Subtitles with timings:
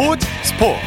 [0.00, 0.80] 스포츠 스포츠.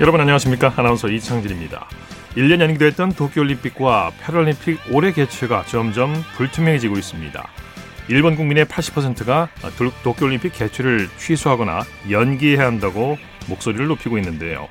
[0.00, 0.72] 여러분 안녕하십니까?
[0.76, 1.88] 아나운서 이창진입니다.
[2.36, 7.48] 1년 연기됐던 도쿄올림픽과 패럴림픽 올해 개최가 점점 불투명해지고 있습니다.
[8.10, 9.48] 일본 국민의 80%가
[10.04, 11.82] 도쿄올림픽 개최를 취소하거나
[12.12, 14.68] 연기해야 한다고 목소리를 높이고 있는데요.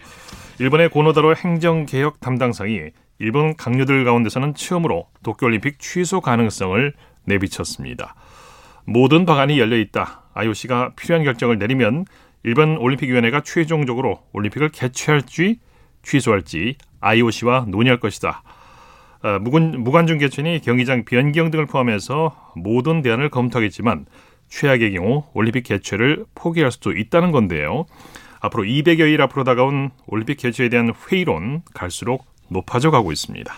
[0.60, 2.80] 일본의 고노다로 행정개혁 담당상이
[3.20, 6.94] 일본 강요들 가운데서는 처음으로 도쿄올림픽 취소 가능성을
[7.26, 8.16] 내비쳤습니다.
[8.86, 10.24] 모든 방안이 열려 있다.
[10.34, 12.06] IOC가 필요한 결정을 내리면
[12.44, 15.60] 일본 올림픽위원회가 최종적으로 올림픽을 개최할지
[16.02, 18.44] 취소할지 IOC와 논의할 것이다.
[19.24, 24.06] 어, 무관, 무관중 개최니 경기장 변경 등을 포함해서 모든 대안을 검토하겠지만
[24.50, 27.86] 최악의 경우 올림픽 개최를 포기할 수도 있다는 건데요.
[28.42, 33.54] 앞으로 200여 일 앞으로 다가온 올림픽 개최에 대한 회의론 갈수록 높아져 가고 있습니다.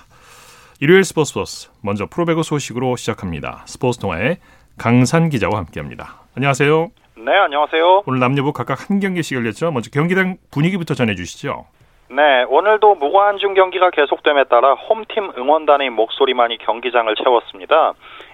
[0.80, 3.64] 일요일 스포츠 버스 먼저 프로배구 소식으로 시작합니다.
[3.66, 4.38] 스포츠 통화의
[4.78, 6.16] 강산 기자와 함께합니다.
[6.36, 6.90] 안녕하세요.
[7.18, 8.04] 네, 안녕하세요.
[8.06, 9.72] 오늘 남녀부 각각 한 경기씩 열렸죠.
[9.72, 11.66] 먼저 경기장 분위기부터 전해주시죠.
[12.12, 17.94] 네, 오늘도 무관중 경기가 계속됨에 따라 홈팀 응원단의 목소리만이 경기장을 채웠습니다.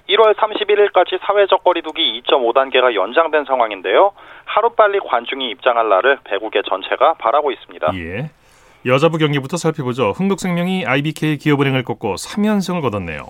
[0.09, 4.12] 1월 31일까지 사회적 거리두기 2.5단계가 연장된 상황인데요.
[4.45, 7.92] 하루빨리 관중이 입장할 날을 배구계 전체가 바라고 있습니다.
[7.95, 8.30] 예.
[8.86, 10.12] 여자부 경기부터 살펴보죠.
[10.12, 13.28] 흥국생명이 IBK 기업은행을 꺾고 3연승을 거뒀네요.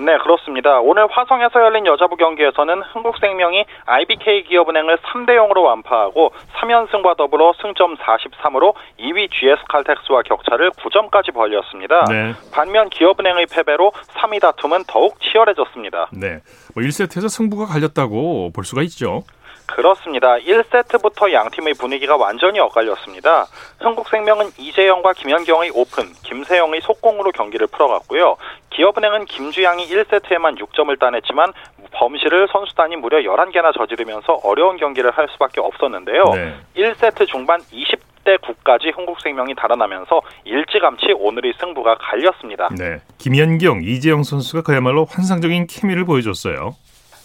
[0.00, 0.78] 네, 그렇습니다.
[0.78, 8.74] 오늘 화성에서 열린 여자부 경기에서는 흥국생명이 IBK 기업은행을 3대 0으로 완파하고 3연승과 더불어 승점 43으로
[9.00, 12.04] 2위 GS칼텍스와 격차를 9점까지 벌렸습니다.
[12.08, 12.32] 네.
[12.52, 16.10] 반면 기업은행의 패배로 3위 다툼은 더욱 치열해졌습니다.
[16.12, 16.40] 네.
[16.74, 19.24] 뭐 1세트에서 승부가 갈렸다고 볼 수가 있죠.
[19.68, 20.36] 그렇습니다.
[20.38, 23.46] 1세트부터 양 팀의 분위기가 완전히 엇갈렸습니다.
[23.78, 28.36] 흥국생명은 이재영과 김현경의 오픈, 김세영의 속공으로 경기를 풀어갔고요.
[28.70, 31.52] 기업은행은 김주양이 1세트에만 6점을 따냈지만
[31.92, 36.24] 범실을 선수단이 무려 11개나 저지르면서 어려운 경기를 할 수밖에 없었는데요.
[36.34, 36.54] 네.
[36.76, 42.68] 1세트 중반 20대 9까지 흥국생명이 달아나면서 일찌감치 오늘의 승부가 갈렸습니다.
[42.76, 43.00] 네.
[43.18, 46.74] 김현경, 이재영 선수가 그야말로 환상적인 케미를 보여줬어요.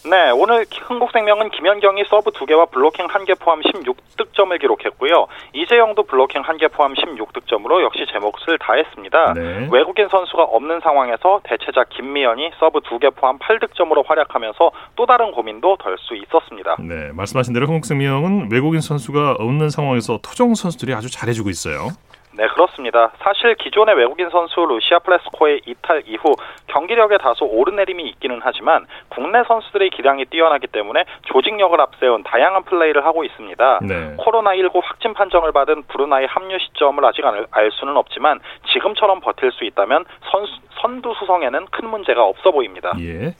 [0.05, 5.27] 네, 오늘 흥국생명은 김연경이 서브 2개와 블로킹 1개 포함 16득점을 기록했고요.
[5.53, 9.33] 이재영도 블로킹 1개 포함 16득점으로 역시 제 몫을 다했습니다.
[9.33, 9.69] 네.
[9.71, 15.95] 외국인 선수가 없는 상황에서 대체자 김미연이 서브 2개 포함 8득점으로 활약하면서 또 다른 고민도 덜
[15.99, 16.75] 수 있었습니다.
[16.81, 21.87] 네, 말씀하신 대로 흥국생명은 외국인 선수가 없는 상황에서 토종 선수들이 아주 잘해주고 있어요.
[22.35, 23.11] 네, 그렇습니다.
[23.19, 26.35] 사실 기존의 외국인 선수 루시아 프레스코의 이탈 이후
[26.67, 33.23] 경기력에 다소 오르내림이 있기는 하지만 국내 선수들의 기량이 뛰어나기 때문에 조직력을 앞세운 다양한 플레이를 하고
[33.23, 33.79] 있습니다.
[33.83, 34.15] 네.
[34.17, 38.39] 코로나19 확진 판정을 받은 브루나이 합류 시점을 아직 알 수는 없지만
[38.71, 42.93] 지금처럼 버틸 수 있다면 선수, 선두 수성에는 큰 문제가 없어 보입니다.
[42.99, 43.35] 예.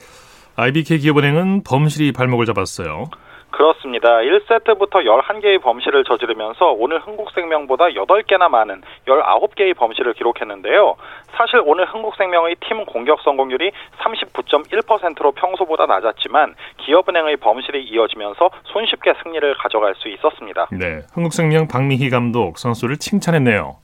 [0.55, 3.05] IBK 기업은행은 범실이 발목을 잡았어요.
[3.53, 4.17] 그렇습니다.
[4.17, 10.95] 1세트부터 11개의 범실을 저지르면서 오늘 흥국생명보다 8개나 많은 19개의 범실을 기록했는데요.
[11.37, 19.93] 사실 오늘 흥국생명의 팀 공격 성공률이 39.1%로 평소보다 낮았지만 기업은행의 범실이 이어지면서 손쉽게 승리를 가져갈
[19.95, 20.67] 수 있었습니다.
[20.71, 23.82] 네, 흥국생명 박미희 감독 선수를 칭찬했네요.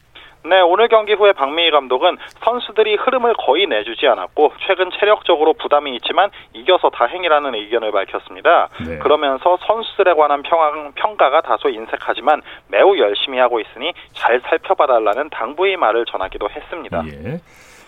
[0.50, 6.32] 네, 오늘 경기 후에 박미희 감독은 선수들이 흐름을 거의 내주지 않았고 최근 체력적으로 부담이 있지만
[6.54, 8.70] 이겨서 다행이라는 의견을 밝혔습니다.
[8.84, 8.98] 네.
[8.98, 15.78] 그러면서 선수들에 관한 평, 평가 가 다소 인색하지만 매우 열심히 하고 있으니 잘 살펴봐달라는 당부의
[15.78, 17.04] 말을 전하기도 했습니다.
[17.06, 17.38] 예.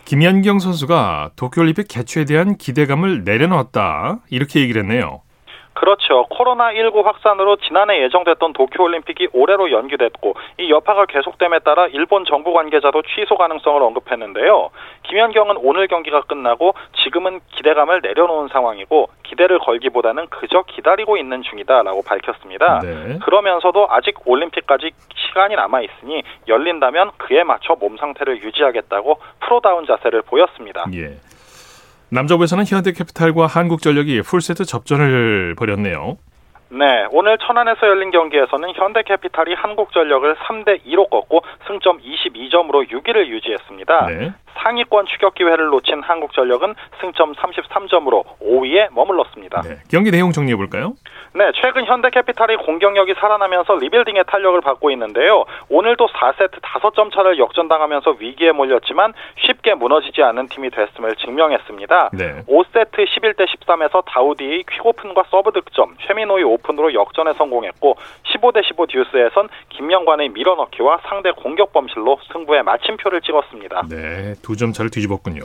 [0.05, 5.21] 김연경 선수가 도쿄올림픽 개최에 대한 기대감을 내려놓았다 이렇게 얘기를 했네요.
[5.81, 6.27] 그렇죠.
[6.29, 13.35] 코로나19 확산으로 지난해 예정됐던 도쿄올림픽이 올해로 연기됐고 이 여파가 계속됨에 따라 일본 정부 관계자도 취소
[13.35, 14.69] 가능성을 언급했는데요.
[15.01, 22.81] 김연경은 오늘 경기가 끝나고 지금은 기대감을 내려놓은 상황이고 기대를 걸기보다는 그저 기다리고 있는 중이다라고 밝혔습니다.
[22.83, 23.17] 네.
[23.23, 30.85] 그러면서도 아직 올림픽까지 시간이 남아 있으니 열린다면 그에 맞춰 몸 상태를 유지하겠다고 프로다운 자세를 보였습니다.
[30.93, 31.15] 예.
[32.11, 36.17] 남자부에서는 현대캐피탈과 한국전력이 풀세트 접전을 벌였네요.
[36.73, 44.05] 네, 오늘 천안에서 열린 경기에서는 현대캐피탈이 한국전력을 3대 2로 꺾고 승점 22점으로 6위를 유지했습니다.
[44.07, 44.31] 네.
[44.57, 49.61] 상위권 추격 기회를 놓친 한국전력은 승점 33점으로 5위에 머물렀습니다.
[49.61, 50.93] 네, 경기 내용 정리해 볼까요?
[51.33, 55.45] 네, 최근 현대캐피탈이 공격력이 살아나면서 리빌딩에 탄력을 받고 있는데요.
[55.69, 62.09] 오늘도 4세트 5점 차를 역전당하면서 위기에 몰렸지만 쉽게 무너지지 않는 팀이 됐음을 증명했습니다.
[62.13, 62.43] 네.
[62.47, 67.97] 5세트 11대 13에서 다우디의 퀵오픈과 서브 득점, 최민호의 오픈으로 역전에 성공했고
[68.33, 73.83] 15대 15 듀스에선 김영관의 밀어넣기와 상대 공격 범실로 승부에 마침표를 찍었습니다.
[73.89, 75.41] 네, 두 점 차를 뒤집었군요.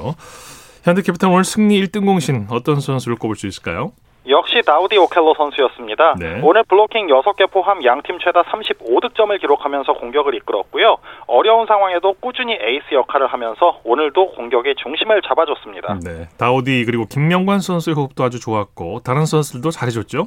[0.85, 3.93] 현대캐피탈 오늘 승리 1등 공신 어떤 선수를 꼽을 수 있을까요?
[4.29, 6.17] 역시 다우디 오켈로 선수였습니다.
[6.19, 6.41] 네.
[6.43, 10.97] 오늘 블로킹 6개 포함 양팀 최다 35득점을 기록하면서 공격을 이끌었고요.
[11.29, 16.01] 어려운 상황에도 꾸준히 에이스 역할을 하면서 오늘도 공격의 중심을 잡아줬습니다.
[16.05, 16.29] 네.
[16.39, 20.27] 다우디 그리고 김명관 선수의 호흡도 아주 좋았고 다른 선수들도 잘해줬죠?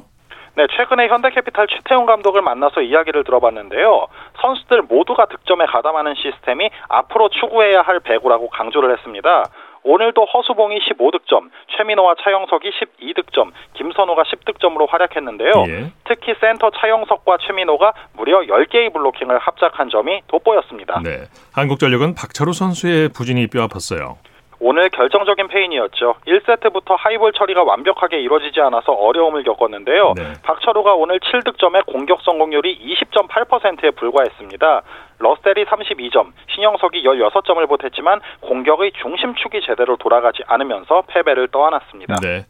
[0.56, 4.06] 네, 최근에 현대캐피탈 최태웅 감독을 만나서 이야기를 들어봤는데요.
[4.40, 9.44] 선수들 모두가 득점에 가담하는 시스템이 앞으로 추구해야 할 배구라고 강조를 했습니다.
[9.82, 15.52] 오늘도 허수봉이 15득점, 최민호와 차영석이 12득점, 김선호가 10득점으로 활약했는데요.
[15.68, 15.92] 예.
[16.04, 21.00] 특히 센터 차영석과 최민호가 무려 10개의 블로킹을 합작한 점이 돋보였습니다.
[21.02, 21.24] 네.
[21.54, 24.16] 한국전력은 박철우 선수의 부진이 뼈아팠어요.
[24.60, 26.16] 오늘 결정적인 페인이었죠.
[26.26, 30.12] 1세트부터 하이볼 처리가 완벽하게 이루어지지 않아서 어려움을 겪었는데요.
[30.16, 30.34] 네.
[30.42, 34.82] 박철우가 오늘 7득점에 공격 성공률이 20.8%에 불과했습니다.
[35.18, 42.16] 러셀이 32점, 신영석이 16점을 보탰지만 공격의 중심축이 제대로 돌아가지 않으면서 패배를 떠안았습니다.
[42.22, 42.44] 네.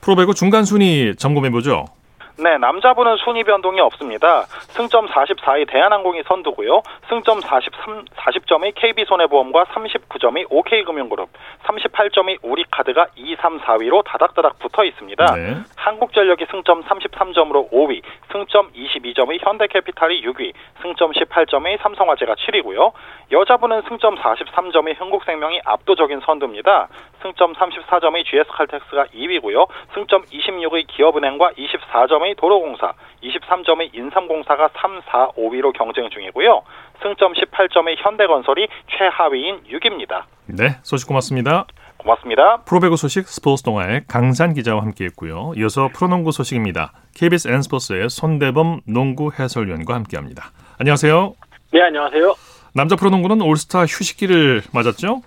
[0.00, 1.86] 프로배구 중간 순위 점검해 보죠.
[2.40, 4.42] 네, 남자분은 순위 변동이 없습니다.
[4.70, 6.82] 승점 44위 대한항공이 선두고요.
[7.08, 11.30] 승점 43, 40점의 KB손해보험과 39점의 OK금융그룹,
[11.64, 15.24] 38점의 우리카드가 2, 3, 4위로 다닥다닥 붙어 있습니다.
[15.34, 15.56] 네.
[15.76, 20.52] 한국전력이 승점 33점으로 5위, 승점 22점의 현대캐피탈이 6위,
[20.82, 22.92] 승점 18점의 삼성화재가 7위고요.
[23.32, 26.88] 여자분은 승점 43점의 흥국생명이 압도적인 선두입니다.
[27.20, 29.66] 승점 34점의 GS칼텍스가 2위고요.
[29.94, 32.92] 승점 26의 기업은행과 24점의 도로공사,
[33.22, 36.62] 23점의 인삼공사가 3, 4, 5위로 경쟁 중이고요.
[37.02, 40.24] 승점 18점의 현대건설이 최하위인 6위입니다.
[40.46, 41.66] 네, 소식 고맙습니다.
[41.98, 42.62] 고맙습니다.
[42.62, 45.52] 프로배구 소식 스포츠 동아의 강산 기자와 함께했고요.
[45.56, 46.92] 이어서 프로농구 소식입니다.
[47.16, 50.50] KBS N스포츠의 손대범 농구 해설위원과 함께합니다.
[50.78, 51.34] 안녕하세요.
[51.72, 52.34] 네, 안녕하세요.
[52.74, 55.22] 남자 프로농구는 올스타 휴식기를 맞았죠?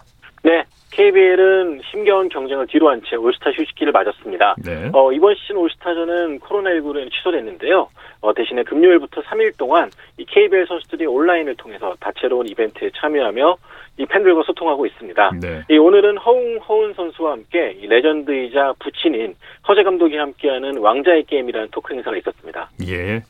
[1.02, 4.56] 네, KBL은 힘겨운 경쟁을 뒤로한 채 올스타 휴식기를 맞았습니다.
[4.64, 4.92] 네.
[4.94, 7.90] 어, 이번 시즌 올스타전은 코로나19로 취소됐는데요.
[8.22, 13.58] 어, 대신에 금요일부터 3일 동안 이 KBL 선수들이 온라인을 통해서 다채로운 이벤트에 참여하며
[13.98, 15.32] 이 팬들과 소통하고 있습니다.
[15.42, 15.64] 네.
[15.72, 19.36] 이 오늘은 허웅 허운 선수와 함께 이 레전드이자 부친인
[19.68, 22.70] 허재 감독이 함께하는 왕자의 게임이라는 토크 행사가 있었습니다.
[22.88, 23.24] 예.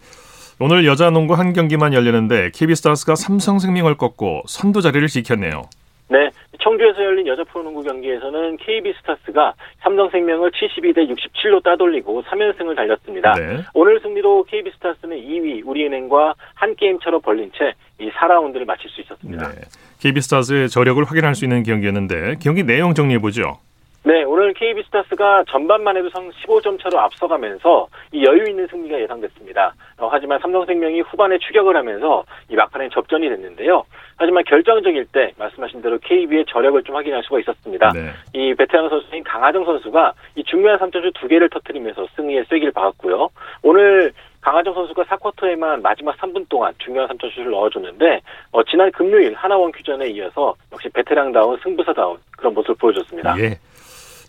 [0.59, 5.63] 오늘 여자 농구 한 경기만 열리는데 KB스타스가 삼성생명을 꺾고 선두 자리를 지켰네요.
[6.11, 6.29] 네,
[6.59, 13.31] 청주에서 열린 여자 프로농구 경기에서는 KB스타스가 삼성생명을 72대 67로 따돌리고 3연승을 달렸습니다.
[13.35, 13.59] 네.
[13.73, 19.47] 오늘 승리로 KB스타스는 2위 우리은행과 한 게임 차로 벌린 채 이 4라운드를 마칠 수 있었습니다.
[19.49, 19.61] 네.
[20.01, 23.59] KB스타스의 저력을 확인할 수 있는 경기였는데 경기 내용 정리해 보죠.
[24.03, 29.75] 네, 오늘 KB스타스가 전반만 해도 15점 차로 앞서가면서 이 여유 있는 승리가 예상됐습니다.
[29.99, 33.83] 어, 하지만 삼성생명이 후반에 추격을 하면서 이 막판에 접전이 됐는데요.
[34.17, 37.91] 하지만 결정적일 때 말씀하신 대로 KB의 저력을 좀 확인할 수가 있었습니다.
[37.93, 38.09] 네.
[38.33, 43.29] 이 베테랑 선수인 강아정 선수가 이 중요한 3점슛 두 개를 터뜨리면서 승리에 쐐기를 박았고요.
[43.61, 48.21] 오늘 강아정 선수가 4쿼터에만 마지막 3분 동안 중요한 3점슛을 넣어줬는데
[48.51, 53.35] 어, 지난 금요일 하나원큐전에 이어서 역시 베테랑다운 승부사다운 그런 모습을 보여줬습니다.
[53.37, 53.59] 예.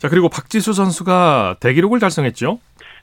[0.03, 2.59] 자, 그리고 박지수 선수가 대기록을 달성했죠?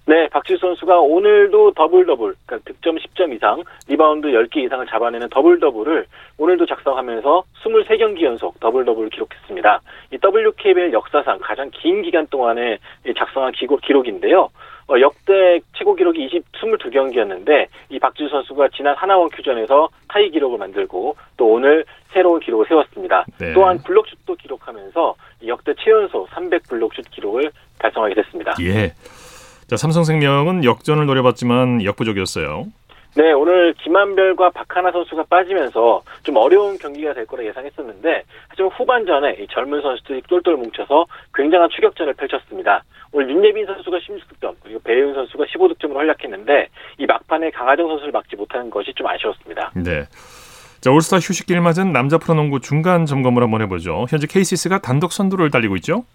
[0.06, 5.62] 네, 박지수 선수가 오늘도 더블 더블, 그러니까 득점 10점 이상, 리바운드 10개 이상을 잡아내는 더블
[5.62, 9.82] 더블을 오늘도 작성하면서 23경기 연속 더블 더블을 기록했습니다.
[10.12, 12.80] 이 WKBL 역사상 가장 긴 기간 동안에
[13.16, 14.50] 작성한 기록, 인데요 어,
[15.00, 21.86] 역대 최고 기록이 20, 22경기였는데 이 박지수 선수가 지난 하나원큐전에서 타이 기록을 만들고 또 오늘
[22.12, 23.26] 새로운 기록을 세웠습니다.
[23.40, 23.54] 네.
[23.54, 25.16] 또한 블록슛도 기록하면서
[25.48, 28.56] 역대 최연소 300 블록슛 기록을 달성하게 됐습니다.
[28.62, 28.94] 예.
[29.68, 32.66] 자, 삼성생명은 역전을 노려봤지만 역부족이었어요.
[33.16, 39.48] 네, 오늘 김한별과 박하나 선수가 빠지면서 좀 어려운 경기가 될 거라 예상했었는데 하지만 후반전에 이
[39.50, 42.84] 젊은 선수들이 똘똘 뭉쳐서 굉장한 추격전을 펼쳤습니다.
[43.12, 46.68] 오늘 윤예빈 선수가 16득점 그리고 배윤 선수가 15득점으로 활약했는데
[47.00, 49.72] 이 막판에 강하정 선수를 막지 못하는 것이 좀 아쉬웠습니다.
[49.76, 50.06] 네.
[50.80, 54.06] 자, 올스타 휴식기를 맞은 남자 프로농구 중간 점검을 한번 해보죠.
[54.10, 56.06] 현재 KCC가 단독 선두를 달리고 있죠?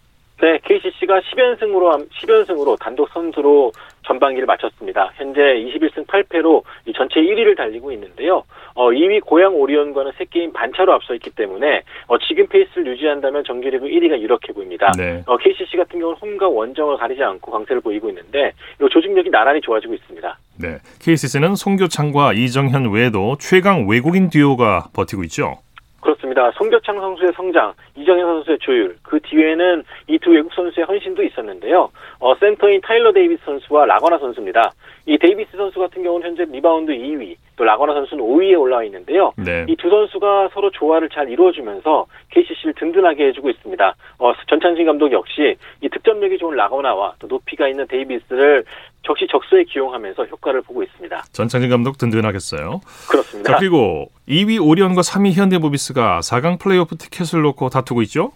[0.45, 3.73] 네, KCC가 10연승으로 10연승으로 단독 선두로
[4.07, 5.11] 전반기를 마쳤습니다.
[5.15, 6.63] 현재 21승 8패로
[6.95, 8.43] 전체 1위를 달리고 있는데요.
[8.75, 14.21] 어, 2위 고양 오리온과는 3게임 반차로 앞서 있기 때문에 어, 지금 페이스를 유지한다면 정규리그 1위가
[14.21, 14.93] 유력해 보입니다.
[14.99, 15.23] 네.
[15.25, 19.95] 어, KCC 같은 경우는 홈과 원정을 가리지 않고 강세를 보이고 있는데 이 조직력이 나란히 좋아지고
[19.95, 20.39] 있습니다.
[20.61, 25.57] 네, KCC는 송교창과 이정현 외에도 최강 외국인 듀오가 버티고 있죠.
[26.05, 26.51] 그렇습니다.
[26.53, 31.91] 송교창 선수의 성장, 이정현 선수의 조율, 그 뒤에는 이 두 외국 선수의 헌신도 있었는데요.
[32.21, 34.71] 어, 센터인 타일러 데이비스 선수와 라건아 선수입니다.
[35.07, 39.33] 이 데이비스 선수 같은 경우는 현재 리바운드 2위, 또 라건아 선수는 5위에 올라와 있는데요.
[39.37, 39.67] 네.
[39.69, 43.95] 이 두 선수가 서로 조화를 잘 이루어주면서 KCC를 든든하게 해주고 있습니다.
[44.19, 48.65] 어, 전창진 감독 역시 이 득점력이 좋은 라건아와 또 높이가 있는 데이비스를
[49.07, 51.25] 적시적소에 기용하면서 효과를 보고 있습니다.
[51.33, 52.81] 전창진 감독 든든하겠어요.
[53.11, 53.53] 그렇습니다.
[53.53, 58.33] 자, 그리고 2위 오리온과 3위 현대모비스가 4강 플레이오프 티켓을 놓고 다투고 있죠?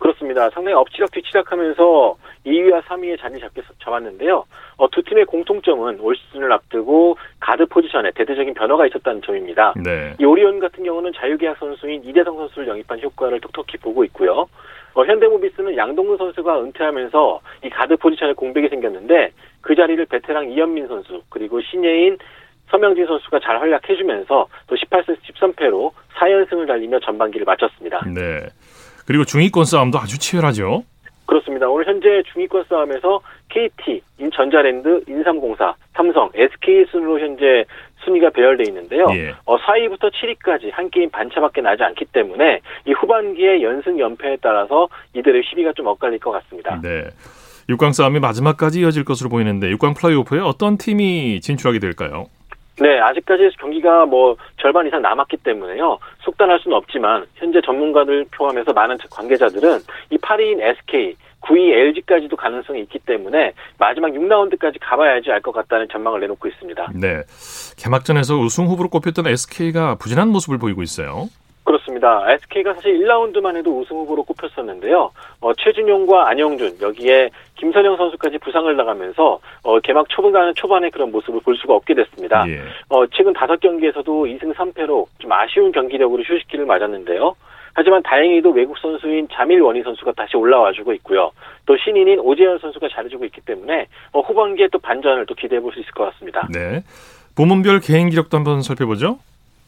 [0.00, 0.48] 그렇습니다.
[0.50, 2.16] 상당히 엎치락 뒤치락하면서
[2.46, 4.44] 2위와 3위의 자리를 잡게 잡았는데요.
[4.78, 9.74] 어, 두 팀의 공통점은 올 시즌을 앞두고 가드 포지션에 대대적인 변화가 있었다는 점입니다.
[9.76, 10.14] 네.
[10.18, 14.48] 이 오리온 같은 경우는 자유계약 선수인 이대성 선수를 영입한 효과를 톡톡히 보고 있고요.
[14.94, 21.22] 어, 현대모비스는 양동근 선수가 은퇴하면서 이 가드 포지션에 공백이 생겼는데 그 자리를 베테랑 이현민 선수
[21.28, 22.16] 그리고 신예인
[22.70, 28.00] 서명진 선수가 잘 활약해주면서 또 18승 13패로 4연승을 달리며 전반기를 마쳤습니다.
[28.14, 28.48] 네.
[29.06, 30.84] 그리고 중위권 싸움도 아주 치열하죠.
[31.26, 31.68] 그렇습니다.
[31.68, 37.64] 오늘 현재 중위권 싸움에서 KT, 인전자랜드, 인삼공사, 삼성, SK 순으로 현재
[38.04, 39.06] 순위가 배열돼 있는데요.
[39.14, 39.34] 예.
[39.44, 45.42] 어, 4위부터 7위까지 한 게임 반차밖에 나지 않기 때문에 이 후반기에 연승 연패에 따라서 이들의
[45.48, 46.80] 시비가 좀 엇갈릴 것 같습니다.
[46.82, 47.04] 네.
[47.68, 52.26] 6강 싸움이 마지막까지 이어질 것으로 보이는데 6강 플레이오프에 어떤 팀이 진출하게 될까요?
[52.80, 55.98] 네, 아직까지 경기가 뭐 절반 이상 남았기 때문에요.
[56.20, 62.98] 속단할 수는 없지만 현재 전문가들 포함해서 많은 관계자들은 이 8위인 SK, 9위 LG까지도 가능성이 있기
[63.00, 66.92] 때문에 마지막 6라운드까지 가봐야지 알 것 같다는 전망을 내놓고 있습니다.
[66.94, 67.22] 네.
[67.78, 71.28] 개막전에서 우승 후보로 꼽혔던 SK가 부진한 모습을 보이고 있어요.
[72.00, 72.32] 그렇습니다.
[72.32, 75.12] SK가 사실 1라운드만 해도 우승 후보로 꼽혔었는데요.
[75.40, 81.56] 어, 최준용과 안영준 여기에 김선영 선수까지 부상을 나가면서 어, 개막 초반 초반에 그런 모습을 볼
[81.56, 82.44] 수가 없게 됐습니다.
[82.48, 82.62] 예.
[82.88, 87.36] 어, 최근 다섯 경기에서도 2승 3패로 좀 아쉬운 경기력으로 휴식기를 맞았는데요.
[87.72, 91.30] 하지만 다행히도 외국 선수인 자밀 워니 선수가 다시 올라와주고 있고요.
[91.66, 95.78] 또 신인인 오재현 선수가 잘해주고 있기 때문에 어, 후반기에 또 반전을 또 기대해 볼 수
[95.80, 96.48] 있을 것 같습니다.
[96.50, 96.82] 네.
[97.36, 99.18] 부문별 개인 기록도 한번 살펴보죠.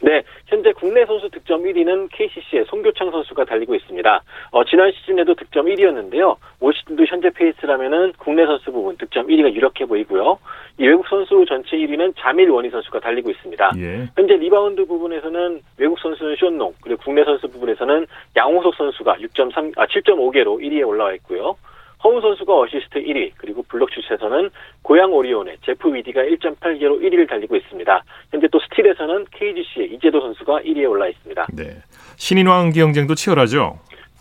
[0.02, 4.22] 네, 현재 국내 선수 득점 1위는 KCC의 송교창 선수가 달리고 있습니다.
[4.50, 6.36] 어, 지난 시즌에도 득점 1위였는데요.
[6.58, 10.38] 올 시즌도 현재 페이스라면은 국내 선수 부분 득점 1위가 유력해 보이고요.
[10.78, 13.72] 이 외국 선수 전체 1위는 자밀 워니 선수가 달리고 있습니다.
[13.78, 14.08] 예.
[14.16, 18.06] 현재 리바운드 부분에서는 외국 선수는 숀 롱 그리고 국내 선수 부분에서는
[18.36, 21.56] 양홍석 선수가 6.3, 아 7.5개로 1위에 올라와 있고요.
[22.04, 24.50] 허훈 선수가 어시스트 1위, 그리고 블록 슛에서는
[24.82, 28.04] 고양 오리온의 제프 위디가 1.8개로 1위를 달리고 있습니다.
[28.30, 31.46] 현재 또 스틸에서는 KGC의 이재도 선수가 1위에 올라 있습니다.
[31.52, 31.76] 네.
[32.16, 33.78] 신인왕 경쟁도 치열하죠.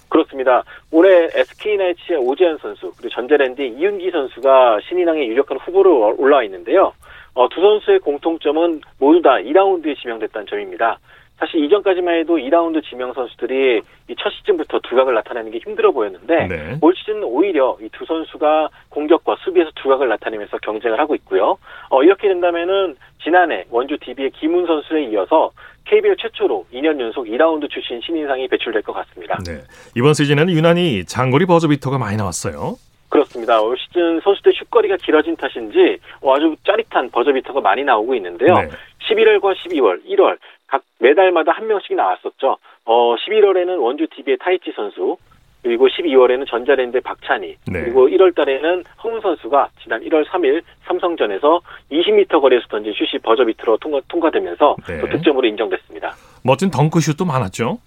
[0.09, 0.63] 그렇습니다.
[0.91, 6.93] 올해 SK나이츠의 오재현 선수, 그리고 전자랜드의 이윤기 선수가 신인왕의 유력한 후보로 올라와 있는데요.
[7.33, 10.99] 어, 두 선수의 공통점은 모두 다 2라운드에 지명됐다는 점입니다.
[11.41, 16.77] 사실 이전까지만 해도 2라운드 지명 선수들이 이 첫 시즌부터 두각을 나타내는 게 힘들어 보였는데 네.
[16.81, 21.57] 올 시즌은 오히려 이 두 선수가 공격과 수비에서 두각을 나타내면서 경쟁을 하고 있고요.
[21.89, 25.49] 어, 이렇게 된다면은 지난해 원주 DB의 김훈 선수에 이어서
[25.85, 29.37] KBL 최초로 2년 연속 2라운드 출신 신인상이 배출될 것 같습니다.
[29.45, 29.61] 네.
[29.95, 32.75] 이번 시즌에는 유난히 장거리 버저비터가 많이 나왔어요.
[33.09, 33.59] 그렇습니다.
[33.61, 38.53] 올 시즌 선수들 슛거리가 길어진 탓인지 어, 아주 짜릿한 버저비터가 많이 나오고 있는데요.
[38.53, 38.69] 네.
[39.09, 40.37] 11월과 12월, 1월
[40.71, 42.57] 각 매달마다 한 명씩 나왔었죠.
[42.85, 45.17] 어, 11월에는 원주 TV의 타이치 선수,
[45.61, 47.81] 그리고 12월에는 전자랜드의 박찬희, 네.
[47.83, 51.59] 그리고 1월 달에는 허훈 선수가 지난 1월 3일 삼성전에서
[51.91, 55.01] 20m 거리에서 던진 슛이 버저비트로 통과, 통과되면서 네.
[55.01, 56.15] 또 득점으로 인정됐습니다.
[56.43, 57.77] 멋진 덩크슛도 많았죠.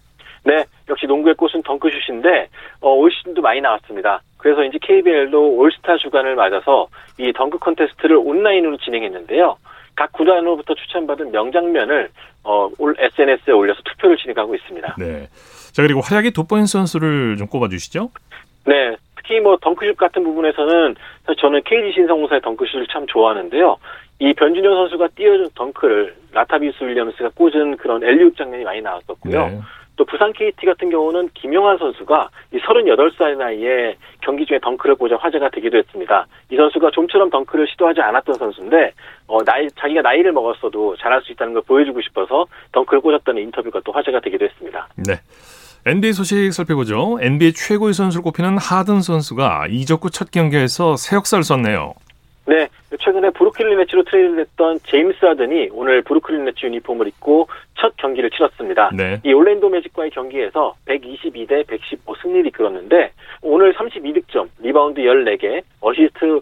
[0.44, 2.48] 네, 역시 농구의 꽃은 덩크슛인데
[2.82, 4.20] 어, 올 시즌도 많이 나왔습니다.
[4.36, 6.86] 그래서 이제 KBL도 올스타 주간을 맞아서
[7.18, 9.56] 이 덩크 컨테스트를 온라인으로 진행했는데요.
[9.94, 12.10] 각 구단으로부터 추천받은 명장면을
[12.42, 14.96] 어, 올 SNS에 올려서 투표를 진행하고 있습니다.
[14.98, 15.28] 네.
[15.72, 18.10] 자 그리고 활약이 돋보인 선수를 좀 꼽아주시죠.
[18.66, 20.94] 네, 특히 뭐 덩크슛 같은 부분에서는
[21.38, 23.76] 저는 KD 신성공사의 덩크슛을 참 좋아하는데요.
[24.20, 29.46] 이 변준현 선수가 띄워준 덩크를 라타비스 윌리엄스가 꽂은 그런 엘리웁 장면이 많이 나왔었고요.
[29.46, 29.60] 네.
[29.96, 35.50] 또 부산 KT 같은 경우는 김용환 선수가 이 38살 나이에 경기 중에 덩크를 꽂아 화제가
[35.50, 36.26] 되기도 했습니다.
[36.50, 38.92] 이 선수가 좀처럼 덩크를 시도하지 않았던 선수인데
[39.26, 43.92] 어, 나이 자기가 나이를 먹었어도 잘할 수 있다는 걸 보여주고 싶어서 덩크를 꽂았다는 인터뷰가 또
[43.92, 44.88] 화제가 되기도 했습니다.
[44.96, 45.14] 네.
[45.86, 47.18] NBA 소식 살펴보죠.
[47.20, 51.92] NBA 최고의 선수를 꼽히는 하든 선수가 이적구 첫 경기에서 새 역사를 썼네요.
[52.46, 57.48] 네, 최근에 브루클린 네츠로 트레이드됐던 제임스 하든이 오늘 브루클린 네츠 유니폼을 입고
[57.78, 58.90] 첫 경기를 치렀습니다.
[58.94, 59.20] 네.
[59.24, 66.40] 이 올랜도 매직과의 경기에서 122대 115 승리를 이끌었는데 오늘 32득점, 리바운드 14개, 어시스트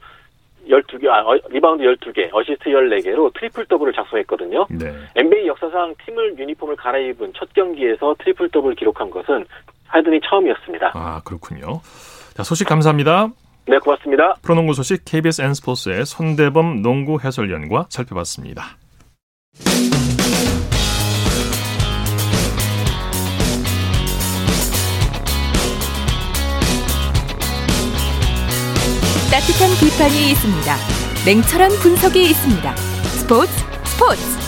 [0.68, 4.66] 12개, 아, 어, 리바운드 12개, 어시스트 14개로 트리플 더블을 작성했거든요.
[4.70, 4.92] 네.
[5.16, 9.44] NBA 역사상 팀을 유니폼을 갈아입은 첫 경기에서 트리플 더블을 기록한 것은
[9.88, 10.92] 하든이 처음이었습니다.
[10.94, 11.80] 아 그렇군요.
[12.34, 13.28] 자 소식 감사합니다.
[13.68, 14.34] 네, 고맙습니다.
[14.42, 18.78] 프로농구 소식 KBS N스포츠의 손대범 농구 해설위원과 살펴봤습니다.
[29.30, 30.76] 따뜻한 비판이 있습니다.
[31.24, 32.76] 냉철한 분석이 있습니다.
[32.76, 33.52] 스포츠
[33.84, 34.41] 스포츠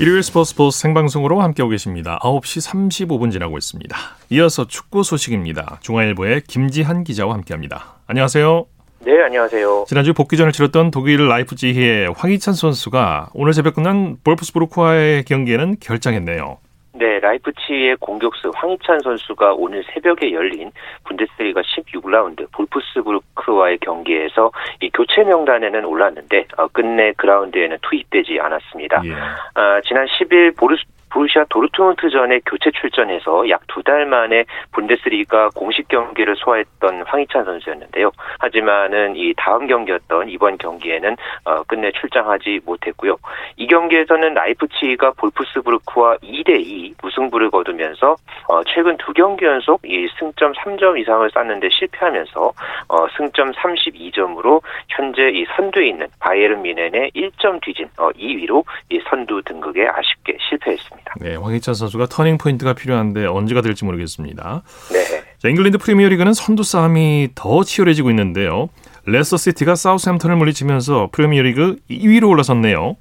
[0.00, 2.20] 일요일 스포츠 스포츠 생방송으로 함께하고 계십니다.
[2.22, 3.96] 9시 35분 지나고 있습니다.
[4.30, 5.78] 이어서 축구 소식입니다.
[5.80, 7.96] 중앙일보의 김지한 기자와 함께합니다.
[8.06, 8.66] 안녕하세요.
[9.00, 9.86] 네, 안녕하세요.
[9.88, 16.58] 지난주 복귀전을 치렀던 독일 라이프지히의 황희찬 선수가 오늘 새벽 끝난 볼프스부르크와의 경기에는 결장했네요.
[16.98, 20.72] 네, 라이프치히의 공격수 황희찬 선수가 오늘 새벽에 열린
[21.04, 24.50] 분데스리가 16라운드 볼프스부르크와의 경기에서
[24.80, 29.02] 이 교체 명단에는 올랐는데 어, 끝내 그라운드에는 투입되지 않았습니다.
[29.04, 29.12] 예.
[29.54, 36.36] 아, 지난 10일 보르스 보르시아 도르트문트전에 교체 출전해서 약 두 달 만에 분데스리가 공식 경기를
[36.36, 38.10] 소화했던 황희찬 선수였는데요.
[38.38, 43.16] 하지만은 이 다음 경기였던 이번 경기에는 어, 끝내 출장하지 못했고요.
[43.56, 48.16] 이 경기에서는 라이프치히가 볼프스부르크와 2대 2 무승부를 거두면서
[48.48, 52.52] 어, 최근 두 경기 연속 이 승점 3점 이상을 쌓는데 실패하면서
[52.88, 59.42] 어, 승점 32점으로 현재 이 선두에 있는 바이에른 뮌헨에 1점 뒤진 어, 2위로 이 선두
[59.42, 61.07] 등극에 아쉽게 실패했습니다.
[61.20, 64.62] 네, 황희찬 선수가 터닝 포인트가 필요한데 언제가 될지 모르겠습니다.
[64.92, 65.24] 네.
[65.38, 68.68] 자, 잉글랜드 프리미어리그는 선두 싸움이 더 치열해지고 있는데요.
[69.06, 72.96] 레스터 시티가 사우스햄턴을 물리치면서 프리미어리그 2위로 올라섰네요.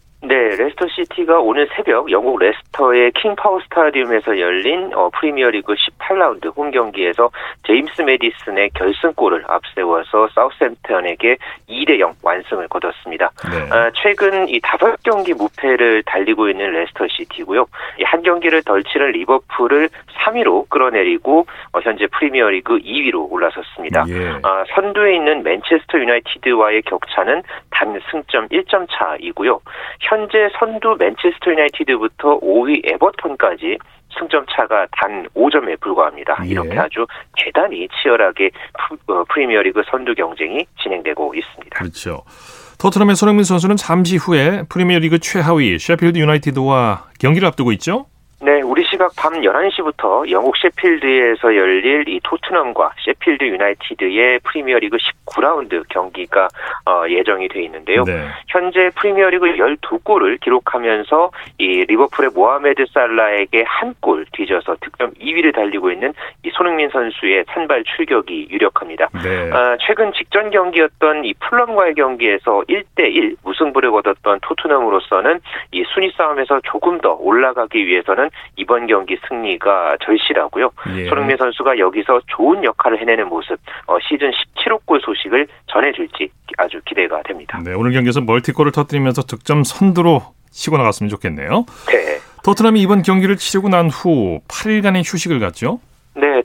[0.77, 7.29] 네, 레스터 시티가 오늘 새벽 영국 레스터의 킹파워 스타디움에서 열린 어, 프리미어리그 18라운드 홈 경기에서
[7.65, 13.31] 제임스 매디슨의 결승골을 앞세워서 사우스햄턴에게 2대 0 완승을 거뒀습니다.
[13.51, 13.69] 네.
[13.75, 17.65] 아, 최근 이 다섯 경기 무패를 달리고 있는 레스터 시티고요.
[17.99, 24.05] 이 한 경기를 덜 치른 리버풀을 3위로 끌어내리고 어, 현재 프리미어리그 2위로 올라섰습니다.
[24.09, 24.39] 예.
[24.43, 29.59] 아, 선두에 있는 맨체스터 유나이티드와의 격차는 단 승점 1점 차이고요.
[30.01, 33.77] 현재 선두 맨체스터 유나이티드부터 5위 에버턴까지
[34.17, 36.37] 승점 차가 단 5점에 불과합니다.
[36.45, 36.49] 예.
[36.49, 37.05] 이렇게 아주
[37.37, 38.49] 대단히 치열하게
[39.05, 41.77] 프- 어, 프리미어리그 선두 경쟁이 진행되고 있습니다.
[41.79, 42.23] 그렇죠.
[42.79, 48.05] 토트넘의 손흥민 선수는 잠시 후에 프리미어리그 최하위 셰필드 유나이티드와 경기를 앞두고 있죠.
[48.39, 56.47] 네, 우리 시각 밤 11시부터 영국 셰필드에서 열릴 이 토트넘과 셰필드 유나이티드의 프리미어리그 19라운드 경기가
[56.85, 58.03] 어, 예정이 돼 있는데요.
[58.03, 58.27] 네.
[58.47, 66.13] 현재 프리미어리그 12골을 기록하면서 이 리버풀의 모하메드 살라에게 한 골 뒤져서 득점 2위를 달리고 있는
[66.43, 69.09] 이 손흥민 선수의 선발 출격이 유력합니다.
[69.23, 69.49] 네.
[69.51, 75.39] 아, 최근 직전 경기였던 이 풀럼과의 경기에서 1대1 무승부를 거뒀던 토트넘으로서는
[75.71, 80.71] 이 순위 싸움에서 조금 더 올라가기 위해서는 이번 경기 승리가 절실하고요.
[80.95, 81.05] 예.
[81.09, 87.21] 손흥민 선수가 여기서 좋은 역할을 해내는 모습, 어, 시즌 17호 골 소식을 전해줄지 아주 기대가
[87.23, 87.59] 됩니다.
[87.63, 91.65] 네, 오늘 경기에서 멀티골을 터뜨리면서 득점 선두로 치고 나갔으면 좋겠네요.
[91.87, 92.17] 네.
[92.43, 95.79] 토트넘이 이번 경기를 치르고 난 후 8일간의 휴식을 갖죠.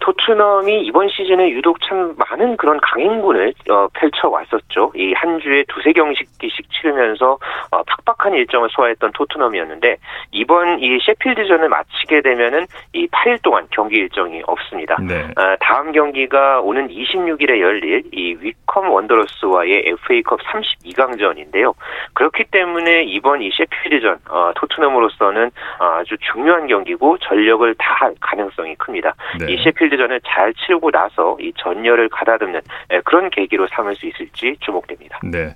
[0.02, 4.92] 네, 토트넘이 이번 시즌에 유독 참 많은 그런 강행군을 어, 펼쳐왔었죠.
[4.96, 6.28] 이 한 주에 두세 경기씩
[6.72, 7.38] 치르면서
[7.70, 9.96] 어, 팍팍한 일정을 소화했던 토트넘이었는데
[10.32, 14.96] 이번 이 셰필드전을 마치게 되면은 이 8일 동안 경기 일정이 없습니다.
[15.00, 15.28] 네.
[15.36, 21.74] 아, 다음 경기가 오는 26일에 열릴 이 위컴 원더러스와의 FA컵 32강전인데요.
[22.14, 29.14] 그렇기 때문에 이번 이 셰필드전 어, 토트넘으로서는 아주 중요한 경기고 전력을 다할 가능성이 큽니다.
[29.38, 29.52] 네.
[29.52, 34.56] 이 셰필드 전을 잘 치르고 나서 이 전열을 가다듬는 에, 그런 계기로 삼을 수 있을지
[34.60, 35.20] 주목됩니다.
[35.24, 35.54] 네.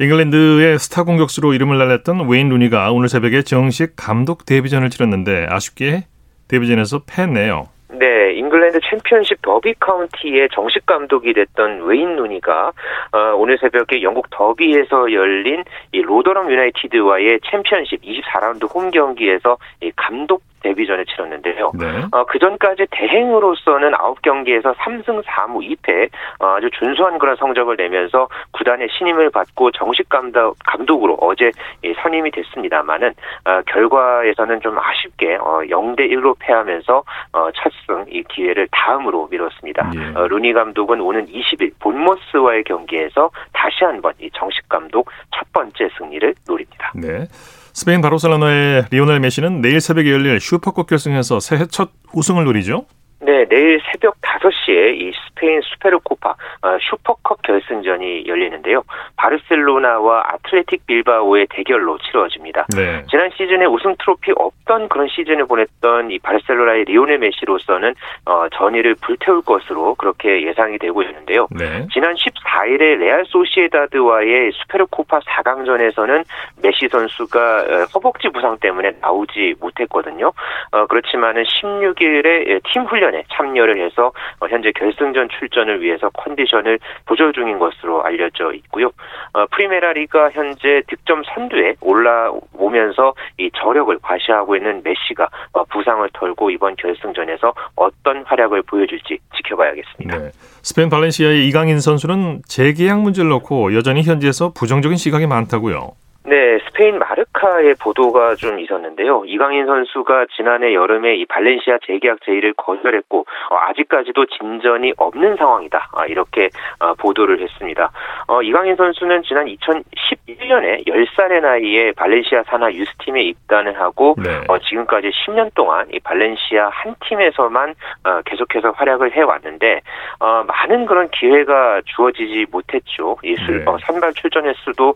[0.00, 6.04] 잉글랜드의 스타 공격수로 이름을 날렸던 웨인 루니가 오늘 새벽에 정식 감독 데뷔전을 치렀는데 아쉽게
[6.48, 7.68] 데뷔전에서 패했네요.
[7.90, 12.72] 네, 잉글랜드 챔피언십 더비 카운티의 정식 감독이 됐던 웨인 루니가
[13.12, 20.42] 어, 오늘 새벽에 영국 더비에서 열린 이 로더럼 유나이티드와의 챔피언십 24라운드 홈 경기에서 이 감독
[20.62, 21.72] 데뷔전을 치렀는데요.
[21.78, 21.86] 네.
[22.12, 26.08] 어, 그 전까지 대행으로서는 9경기에서 3승 4무 2패
[26.40, 31.50] 어, 아주 준수한 그런 성적을 내면서 구단의 신임을 받고 정식 감독, 감독으로 어제
[31.84, 38.68] 예, 선임이 됐습니다만은 어, 결과에서는 좀 아쉽게 어, 0대 1로 패하면서 어, 첫승 이 기회를
[38.70, 39.90] 다음으로 미뤘습니다.
[39.94, 40.18] 예.
[40.18, 46.34] 어, 루니 감독은 오는 20일 본머스와의 경기에서 다시 한번 이 정식 감독 첫 번째 승리를
[46.46, 46.92] 노립니다.
[46.94, 47.26] 네.
[47.72, 52.86] 스페인 바르셀로나의 리오넬 메시는 내일 새벽에 열릴 슈퍼컵 결승에서 새해 첫 우승을 노리죠.
[53.22, 58.82] 네, 네, 내일 새벽 5시에 이 스페인 수페르코파 어, 슈퍼컵 결승전이 열리는데요.
[59.16, 62.66] 바르셀로나와 아틀레틱 빌바오의 대결로 치러집니다.
[62.76, 63.04] 네.
[63.08, 67.94] 지난 시즌에 우승 트로피 없던 그런 시즌을 보냈던 이 바르셀로나의 리오넬 메시로서는
[68.26, 71.46] 어, 전의를 불태울 것으로 그렇게 예상이 되고 있는데요.
[71.52, 71.86] 네.
[71.92, 76.24] 지난 14일에 레알 소시에다드와의 수페르코파 4강전에서는
[76.60, 80.32] 메시 선수가 어, 허벅지 부상 때문에 나오지 못했거든요.
[80.72, 87.32] 어, 그렇지만은 16일에 팀 훈련 에 참여를 해서 어, 현재 결승전 출전을 위해서 컨디션을 조절
[87.32, 88.90] 중인 것으로 알려져 있고요.
[89.32, 96.50] 어, 프리메라 리가 현재 득점 선두에 올라오면서 이 저력을 과시하고 있는 메시가 어, 부상을 털고
[96.50, 100.18] 이번 결승전에서 어떤 활약을 보여줄지 지켜봐야겠습니다.
[100.18, 100.30] 네.
[100.62, 105.92] 스페인 발렌시아의 이강인 선수는 재계약 문제를 놓고 여전히 현지에서 부정적인 시각이 많다고요.
[106.24, 109.24] 네, 스페인 마르 카의 보도가 좀 있었는데요.
[109.26, 115.90] 이강인 선수가 지난해 여름에 이 발렌시아 재계약 제의를 거절했고 어, 아직까지도 진전이 없는 상황이다.
[115.92, 117.90] 아, 이렇게 어, 보도를 했습니다.
[118.28, 124.44] 어, 이강인 선수는 지난 2011년에 10살의 나이에 발렌시아 산하 유스팀에 입단을 하고 네.
[124.48, 127.74] 어, 지금까지 10년 동안 이 발렌시아 한 팀에서만
[128.04, 129.80] 어, 계속해서 활약을 해왔는데
[130.20, 133.16] 어, 많은 그런 기회가 주어지지 못했죠.
[133.22, 133.72] 이 술, 네.
[133.86, 134.94] 선발 출전 횟수도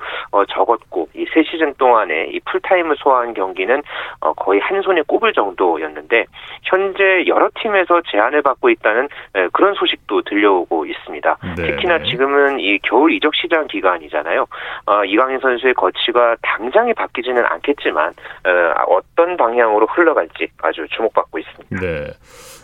[0.49, 3.83] 적었고 이 세 시즌 동안에 이 풀타임을 소화한 경기는
[4.21, 6.27] 어, 거의 한 손에 꼽을 정도였는데
[6.63, 9.09] 현재 여러 팀에서 제안을 받고 있다는
[9.53, 11.39] 그런 소식도 들려오고 있습니다.
[11.57, 11.67] 네.
[11.67, 14.47] 특히나 지금은 이 겨울 이적 시장 기간이잖아요.
[14.87, 18.13] 어, 이강인 선수의 거치가 당장에 바뀌지는 않겠지만
[18.89, 21.81] 어, 떤 방향으로 흘러갈지 아주 주목받고 있습니다.
[21.81, 22.07] 네.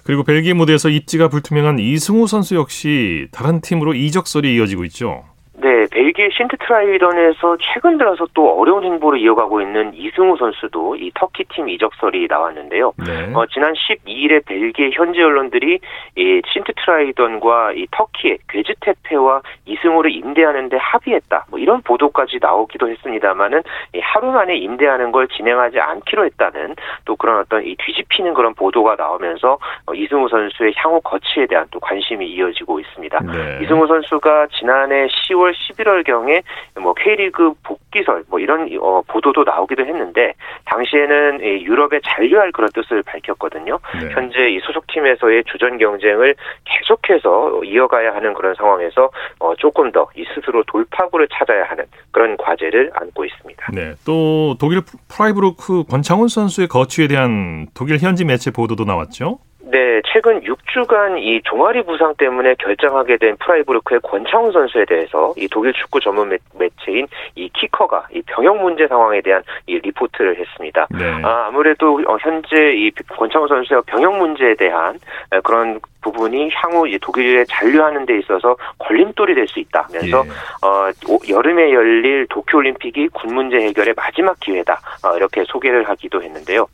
[0.05, 5.25] 그리고 벨기에 무대에서 입지가 불투명한 이승우 선수 역시 다른 팀으로 이적설이 이어지고 있죠.
[5.62, 11.68] 네, 벨기에 신트트라이런에서 최근 들어서 또 어려운 행보를 이어가고 있는 이승우 선수도 이 터키 팀
[11.68, 12.92] 이적설이 나왔는데요.
[12.96, 13.33] 네.
[13.33, 15.79] 어, 지난 12일에 벨기에 현지 언론들이
[16.16, 21.46] 이 신트트라이던과 이 터키의 괴즈테페와 이승우를 임대하는데 합의했다.
[21.51, 23.62] 뭐 이런 보도까지 나오기도 했습니다만은
[24.03, 29.59] 하루 만에 임대하는 걸 진행하지 않기로 했다는 또 그런 어떤 이 뒤집히는 그런 보도가 나오면서
[29.87, 33.20] 어, 이승우 선수의 향후 거치에 대한 또 관심이 이어지고 있습니다.
[33.20, 33.61] 네.
[33.62, 36.43] 이승우 선수가 지난해 10월 10월 11월경에
[36.81, 40.35] 뭐 K리그 복귀설 뭐 이런 어, 보도도 나오기도 했는데
[40.67, 43.79] 당시에는 이 유럽에 잔류할 그런 뜻을 밝혔거든요.
[44.01, 44.11] 네.
[44.12, 46.35] 현재 이 소속팀에서의 주전 경쟁을
[46.65, 52.91] 계속해서 이어가야 하는 그런 상황에서 어, 조금 더 이 스스로 돌파구를 찾아야 하는 그런 과제를
[52.95, 53.67] 안고 있습니다.
[53.73, 53.95] 네.
[54.07, 59.38] 또 독일 프라이부르크 권창훈 선수의 거취에 대한 독일 현지 매체 보도도 나왔죠.
[59.73, 65.73] 네, 최근 6주간 이 종아리 부상 때문에 결장하게 된 프라이부르크의 권창훈 선수에 대해서 이 독일
[65.73, 67.07] 축구 전문 매체인
[67.37, 70.87] 이 키커가 이 병역 문제 상황에 대한 이 리포트를 했습니다.
[70.91, 71.23] 네.
[71.25, 74.99] 아, 아무래도 어, 현재 이 권창훈 선수의 병역 문제에 대한
[75.43, 80.67] 그런 부분이 향후 이제 독일에 잔류하는 데 있어서 걸림돌이 될 수 있다면서 예.
[80.67, 80.91] 어,
[81.29, 86.67] 여름에 열릴 도쿄올림픽이 군 문제 해결의 마지막 기회다 어, 이렇게 소개를 하기도 했는데요.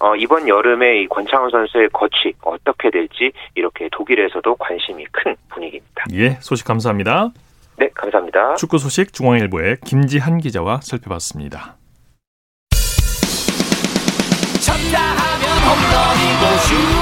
[0.00, 6.04] 어, 이번 여름에 이 권창훈 선수의 거취 어떻게 될지 이렇게 독일에서도 관심이 큰 분위기입니다.
[6.14, 7.30] 예, 소식 감사합니다.
[7.76, 8.54] 네, 감사합니다.
[8.54, 11.76] 축구 소식 중앙일보의 김지한 기자와 살펴봤습니다.
[14.60, 17.01] 쳤다 하면 홈런이고 슛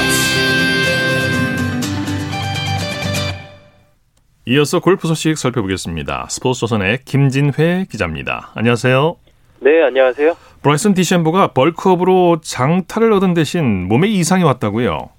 [4.51, 6.27] 이어서 골프 소식 살펴보겠습니다.
[6.29, 8.51] 스포츠조선의 김진회 기자입니다.
[8.53, 9.15] 안녕하세요.
[9.61, 10.35] 네, 안녕하세요.
[10.61, 15.09] 브라이슨 디셈버가 벌크업으로 장타를 얻은 대신 몸에 이상이 왔다고요?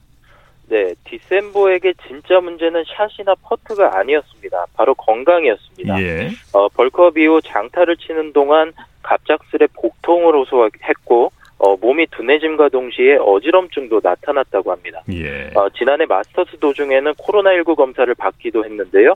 [0.69, 4.67] 네, 디셈버에게 진짜 문제는 샷이나 퍼트가 아니었습니다.
[4.75, 6.03] 바로 건강이었습니다.
[6.03, 6.29] 예.
[6.53, 11.33] 어, 벌크업 이후 장타를 치는 동안 갑작스레 복통을 호소했고
[11.65, 15.01] 어, 몸이 둔해짐과 동시에 어지럼증도 나타났다고 합니다.
[15.13, 15.49] 예.
[15.55, 19.15] 어, 지난해 마스터스 도중에는 코로나19 검사를 받기도 했는데요.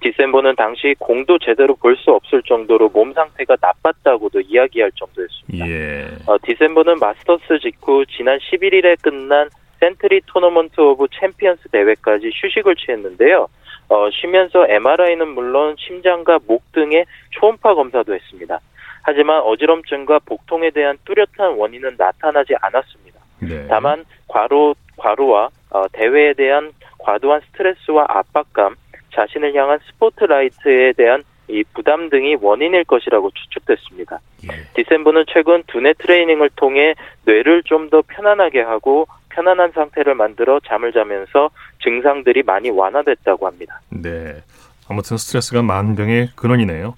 [0.00, 5.68] 디섐보는 당시 공도 제대로 볼 수 없을 정도로 몸 상태가 나빴다고도 이야기할 정도였습니다.
[5.68, 6.06] 예.
[6.26, 9.48] 어, 디섐보는 마스터스 직후 지난 11일에 끝난
[9.80, 13.48] 센트리 토너먼트 오브 챔피언스 대회까지 휴식을 취했는데요.
[13.88, 18.60] 어, 쉬면서 MRI는 물론 심장과 목 등의 초음파 검사도 했습니다.
[19.08, 23.18] 하지만 어지럼증과 복통에 대한 뚜렷한 원인은 나타나지 않았습니다.
[23.40, 23.66] 네.
[23.66, 28.76] 다만 과로 과로와 어, 대회에 대한 과도한 스트레스와 압박감,
[29.14, 34.20] 자신을 향한 스포트라이트에 대한 이 부담 등이 원인일 것이라고 추측됐습니다.
[34.44, 34.48] 예.
[34.74, 36.94] 디셈브는 최근 두뇌 트레이닝을 통해
[37.24, 41.48] 뇌를 좀 더 편안하게 하고 편안한 상태를 만들어 잠을 자면서
[41.82, 43.80] 증상들이 많이 완화됐다고 합니다.
[43.88, 44.42] 네.
[44.90, 46.94] 아무튼 스트레스가 만병의 근원이네요.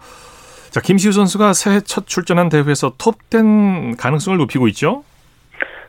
[0.70, 5.02] 자, 김시우 선수가 새해 첫 출전한 대회에서 톱10 가능성을 높이고 있죠?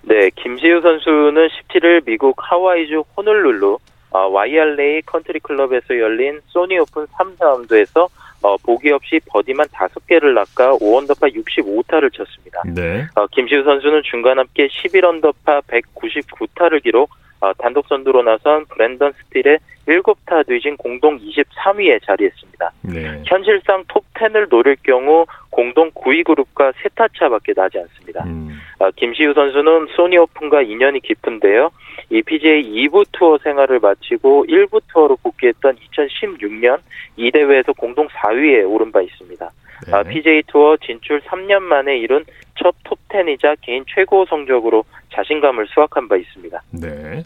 [0.02, 3.78] 네, 김시우 선수는 17일 미국 하와이주 호놀룰루
[4.10, 8.10] 어, 와이알레이 컨트리 클럽에서 열린 소니 오픈 3라운드에서
[8.42, 12.64] 어, 보기 없이 버디만 5개를 낚아 5언더파 65타를 쳤습니다.
[12.66, 13.06] 네.
[13.14, 20.48] 어, 김시우 선수는 중간 합계 11언더파 199타를 기록 어, 단독 선두로 나선 브랜던 스틸의 7타
[20.48, 22.72] 뒤진 공동 23위에 자리했습니다.
[22.84, 23.24] 네.
[23.26, 28.24] 현실상 톱10을 노릴 경우 공동 9위 그룹과 3타 차밖에 나지 않습니다.
[28.26, 28.60] 음.
[28.80, 31.72] 어, 김시우 선수는 소니 오픈과 인연이 깊은데요.
[32.10, 36.80] 이 PGA 2부 투어 생활을 마치고 1부 투어로 복귀했던 2016년
[37.18, 39.50] 이 대회에서 공동 4위에 오른 바 있습니다.
[39.88, 39.94] 네.
[39.94, 42.24] 아, PGA 투어 진출 3년 만에 이룬
[42.56, 46.62] 첫 톱10이자 개인 최고 성적으로 자신감을 수확한 바 있습니다.
[46.82, 47.24] 네.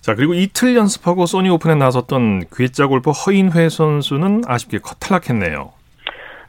[0.00, 5.72] 자, 그리고 이틀 연습하고 소니 오픈에 나섰던 괴짜 골퍼 허인회 선수는 아쉽게 커탈락했네요.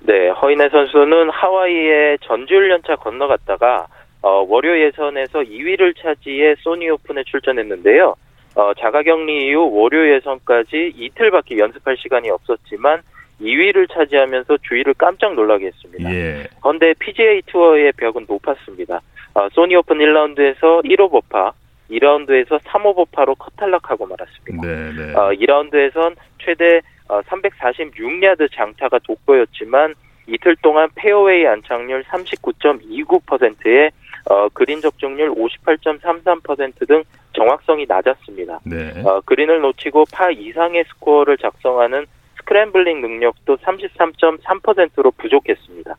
[0.01, 3.87] 네, 허인회 선수는 하와이에 전주훈련차 건너갔다가
[4.21, 8.15] 어, 월요 예선에서 2위를 차지해 소니 오픈에 출전했는데요.
[8.55, 13.01] 어, 자가격리 이후 월요 예선까지 이틀밖에 연습할 시간이 없었지만
[13.41, 16.13] 2위를 차지하면서 주위를 깜짝 놀라게 했습니다.
[16.13, 16.47] 예.
[16.61, 19.01] 그런데 PGA 투어의 벽은 높았습니다.
[19.33, 21.53] 어, 소니 오픈 1라운드에서 1오버파,
[21.91, 24.67] 2라운드에서 3오버파로 컷탈락하고 말았습니다.
[24.67, 25.13] 네, 네.
[25.15, 29.93] 어, 2라운드에선 최대 어, 346야드 장타가 돋보였지만
[30.27, 33.91] 이틀 동안 페어웨이 안착률 39.29%에
[34.29, 38.59] 어, 그린 적중률 58.33%등 정확성이 낮았습니다.
[38.65, 39.01] 네.
[39.05, 42.05] 어, 그린을 놓치고 파 이상의 스코어를 작성하는
[42.47, 45.95] scrambling 능력도 33.3%로 부족했습니다.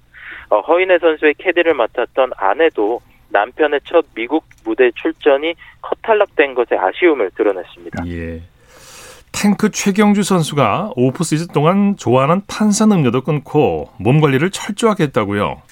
[0.50, 8.06] 어, 허인회 선수의 캐디를 맡았던 아내도 남편의 첫 미국 무대 출전이 컷탈락된 것에 아쉬움을 드러냈습니다.
[8.08, 8.42] 예.
[9.30, 15.62] 탱크 최경주 선수가 오프 시즌 동안 좋아하는 탄산 음료도 끊고 몸 관리를 철저하게 했다고요.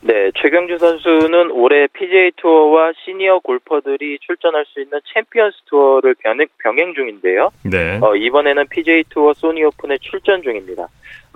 [0.00, 6.14] 네, 최경주 선수는 올해 PGA 투어와 시니어 골퍼들이 출전할 수 있는 챔피언스 투어를
[6.62, 7.50] 병행, 중인데요.
[7.64, 7.98] 네.
[8.00, 10.86] 어, 이번에는 PGA 투어 소니 오픈에 출전 중입니다.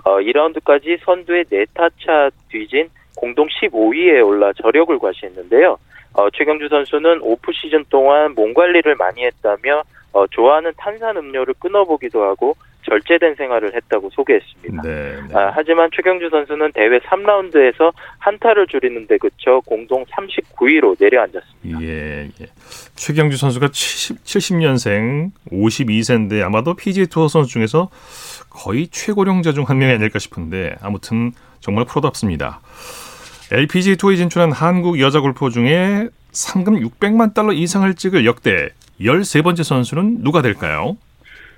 [0.05, 5.77] 어, 2라운드까지 선두의 네타차 뒤진 공동 15위에 올라 저력을 과시했는데요.
[6.13, 12.23] 어, 최경주 선수는 오프 시즌 동안 몸 관리를 많이 했다며 어, 좋아하는 탄산 음료를 끊어보기도
[12.23, 14.81] 하고 절제된 생활을 했다고 소개했습니다.
[14.83, 15.35] 네, 네.
[15.35, 21.81] 아, 하지만 최경주 선수는 대회 3라운드에서 한타를 줄이는데 그쳐 공동 39위로 내려앉았습니다.
[21.81, 22.45] 예, 예.
[22.95, 27.89] 최경주 선수가 70, 70년생 52세인데 아마도 PGA 투어 선수 중에서
[28.49, 32.59] 거의 최고령자 중 한 명이 아닐까 싶은데 아무튼 정말 프로답습니다.
[33.51, 38.69] LPGA 투어에 진출한 한국 여자 골퍼 중에 상금 600만 달러 이상을 찍을 역대
[38.99, 40.97] 13번째 선수는 누가 될까요?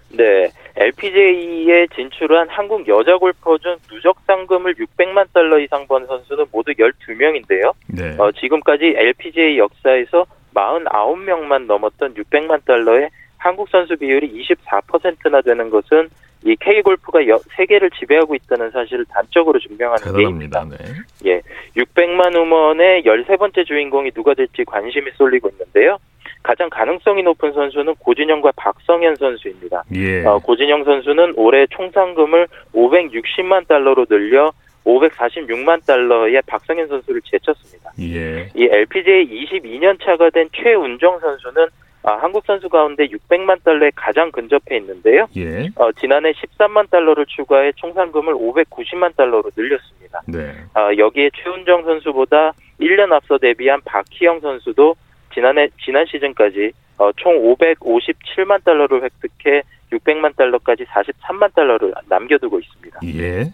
[0.09, 0.51] 네.
[0.77, 7.73] LPGA에 진출한 한국 여자 골퍼 중 누적 상금을 600만 달러 이상 번 선수는 모두 12명인데요.
[7.87, 8.15] 네.
[8.19, 16.09] 어, 지금까지 LPGA 역사에서 49명만 넘었던 600만 달러의 한국 선수 비율이 24%나 되는 것은
[16.43, 17.19] 이 K 골프가
[17.55, 20.65] 세계를 지배하고 있다는 사실을 단적으로 증명하는 게입니다.
[20.69, 20.77] 네.
[21.25, 21.41] 예,
[21.75, 25.97] 600만 우먼의 13번째 주인공이 누가 될지 관심이 쏠리고 있는데요.
[26.45, 29.83] 가장 가능성이 높은 선수는 고진영과 박성현 선수입니다.
[29.95, 30.23] 예.
[30.25, 34.53] 어, 고진영 선수는 올해 총 상금을 560만 달러로 늘려
[34.85, 37.91] 546만 달러의 박성현 선수를 제쳤습니다.
[37.99, 38.51] 예.
[38.53, 41.65] 이 LPGA 22년 차가 된 최운정 선수는
[42.03, 45.25] 아, 한국 선수 가운데 600만 달러에 가장 근접해 있는데요.
[45.35, 45.67] 예.
[45.75, 50.21] 어, 지난해 13만 달러를 추가해 총 상금을 590만 달러로 늘렸습니다.
[50.27, 50.53] 네.
[50.75, 54.95] 아, 여기에 최운정 선수보다 1년 앞서 데뷔한 박희영 선수도
[55.35, 62.99] 지난해 지난 시즌까지 어, 총 557만 달러를 획득해 600만 달러까지 43만 달러를 남겨두고 있습니다.
[63.03, 63.51] 예.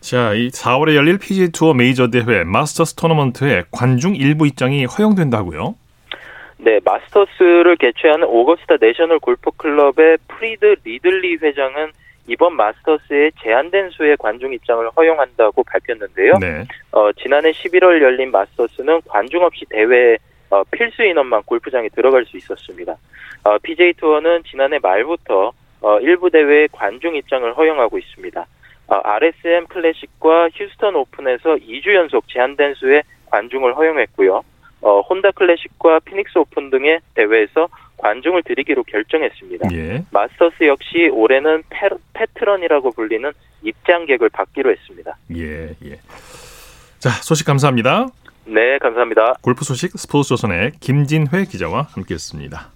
[0.00, 5.76] 자, 이 4월에 열릴 PGA 투어 메이저 대회 마스터스 토너먼트에 관중 일부 입장이 허용된다고요?
[6.58, 11.92] 네, 마스터스를 개최하는 오거스타 내셔널 골프 클럽의 프레드 리들리 회장은
[12.26, 16.34] 이번 마스터스에 제한된 수의 관중 입장을 허용한다고 밝혔는데요.
[16.40, 16.64] 네.
[16.92, 20.18] 어, 지난해 11월 열린 마스터스는 관중 없이 대회에 어,
[20.70, 22.96] 필수 인원만 골프장에 들어갈 수 있었습니다.
[23.44, 28.46] 어, PGA 투어는 지난해 말부터 어, 일부 대회에 관중 입장을 허용하고 있습니다.
[28.86, 34.42] 어, RSM 클래식과 휴스턴 오픈에서 2주 연속 제한된 수의 관중을 허용했고요.
[34.82, 39.68] 어, 혼다 클래식과 피닉스 오픈 등의 대회에서 관중을 들이기로 결정했습니다.
[39.72, 40.04] 예.
[40.10, 45.16] 마스터스 역시 올해는 페, 패트런이라고 불리는 입장객을 받기로 했습니다.
[45.34, 45.98] 예, 예.
[46.98, 48.06] 자, 소식 감사합니다.
[48.46, 49.34] 네, 감사합니다.
[49.40, 52.70] 골프 소식 스포츠조선의 김진회 기자와 함께했습니다.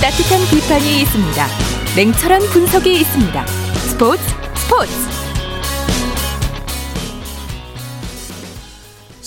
[0.00, 1.46] 따뜻한 비판이 있습니다.
[1.96, 3.46] 냉철한 분석이 있습니다.
[3.46, 4.22] 스포츠
[4.56, 5.09] 스포츠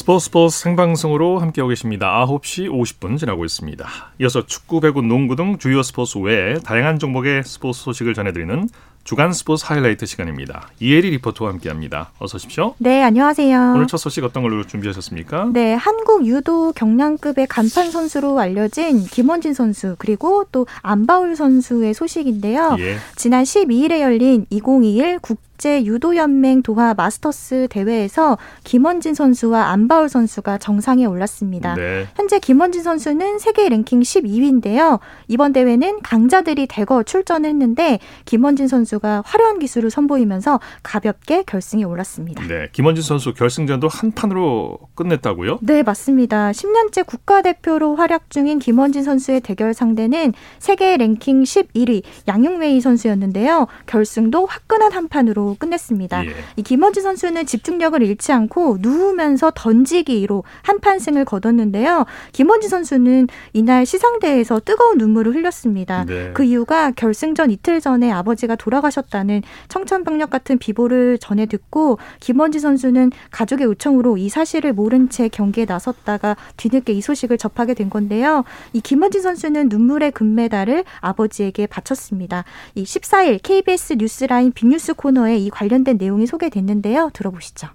[0.03, 2.25] 스포츠 스포츠 생방송으로 함께하고 계십니다.
[2.25, 3.87] 9시 50분 지나고 있습니다.
[4.19, 8.67] 이어서 축구, 배구, 농구 등 주요 스포츠 외에 다양한 종목의 스포츠 소식을 전해드리는
[9.03, 10.69] 주간 스포츠 하이라이트 시간입니다.
[10.79, 12.11] 이혜리 리포터와 함께합니다.
[12.19, 12.75] 어서 오십시오.
[12.77, 13.73] 네, 안녕하세요.
[13.75, 15.49] 오늘 첫 소식 어떤 걸로 준비하셨습니까?
[15.51, 22.77] 네, 한국 유도 경량급의 간판 선수로 알려진 김원진 선수 그리고 또 안바울 선수의 소식인데요.
[22.79, 22.95] 예.
[23.17, 31.75] 지난 12일에 열린 2021국 국제 유도연맹 도하 마스터스 대회에서 김원진 선수와 안바울 선수가 정상에 올랐습니다.
[31.75, 32.05] 네.
[32.15, 34.99] 현재 김원진 선수는 세계 랭킹 12위인데요.
[35.29, 42.45] 이번 대회는 강자들이 대거 출전했는데 김원진 선수 가 화려한 기술을 선보이면서 가볍게 결승에 올랐습니다.
[42.47, 45.59] 네, 김원진 선수 결승전도 한 판으로 끝냈다고요?
[45.61, 46.51] 네, 맞습니다.
[46.51, 53.67] 10년째 국가대표로 활약 중인 김원진 선수의 대결 상대는 세계 랭킹 11위 양용웨이 선수였는데요.
[53.85, 56.25] 결승도 화끈한 한 판으로 끝냈습니다.
[56.25, 56.29] 예.
[56.55, 62.05] 이 김원진 선수는 집중력을 잃지 않고 누우면서 던지기로 한 판승을 거뒀는데요.
[62.31, 66.05] 김원진 선수는 이날 시상대에서 뜨거운 눈물을 흘렸습니다.
[66.05, 66.31] 네.
[66.33, 73.11] 그 이유가 결승전 이틀 전에 아버지가 돌아가 셨다는 청천벽력 같은 비보를 전해 듣고 김원진 선수는
[73.31, 78.43] 가족의 요청으로 이 사실을 모른 채 경기에 나섰다가 뒤늦게 이 소식을 접하게 된 건데요.
[78.73, 82.43] 이 김원진 선수는 눈물의 금메달을 아버지에게 바쳤습니다.
[82.75, 87.11] 이 14일 KBS 뉴스라인 빅뉴스 코너에 이 관련된 내용이 소개됐는데요.
[87.13, 87.69] 들어보시죠.